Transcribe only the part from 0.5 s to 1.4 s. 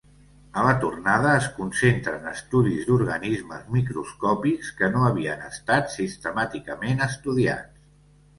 A la tornada